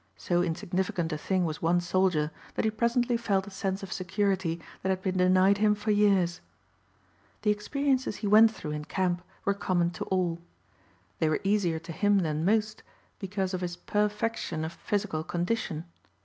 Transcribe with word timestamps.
So 0.17 0.41
insignificant 0.41 1.13
a 1.13 1.17
thing 1.19 1.45
was 1.45 1.61
one 1.61 1.79
soldier 1.79 2.31
that 2.55 2.65
he 2.65 2.71
presently 2.71 3.17
felt 3.17 3.45
a 3.45 3.51
sense 3.51 3.83
of 3.83 3.93
security 3.93 4.59
that 4.81 4.89
had 4.89 5.03
been 5.03 5.15
denied 5.17 5.59
him 5.59 5.75
for 5.75 5.91
years. 5.91 6.41
The 7.43 7.51
experiences 7.51 8.15
he 8.15 8.25
went 8.27 8.49
through 8.49 8.71
in 8.71 8.85
Camp 8.85 9.21
were 9.45 9.53
common 9.53 9.91
to 9.91 10.03
all. 10.05 10.39
They 11.19 11.29
were 11.29 11.39
easier 11.43 11.77
to 11.77 11.91
him 11.91 12.17
than 12.17 12.43
most 12.43 12.81
because 13.19 13.53
of 13.53 13.61
his 13.61 13.75
perfection 13.75 14.65
of 14.65 14.73
physical 14.73 15.23
condition. 15.23 15.85